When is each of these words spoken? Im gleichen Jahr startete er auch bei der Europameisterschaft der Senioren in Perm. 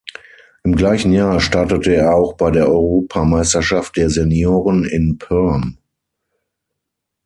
Im 0.63 0.75
gleichen 0.75 1.13
Jahr 1.13 1.39
startete 1.39 1.93
er 1.95 2.15
auch 2.15 2.33
bei 2.33 2.49
der 2.49 2.67
Europameisterschaft 2.69 3.95
der 3.97 4.09
Senioren 4.09 4.83
in 4.83 5.19
Perm. 5.19 5.77